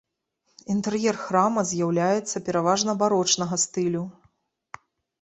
Інтэр'ер 0.75 1.15
храма 1.25 1.61
з'яўляецца 1.73 2.43
пераважна 2.49 2.91
барочнага 3.05 3.55
стылю. 3.69 4.03